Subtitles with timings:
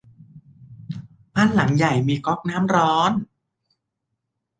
[1.35, 2.39] บ้านหลังใหญ่มีน้ำก๊อก
[2.75, 3.11] ร้อน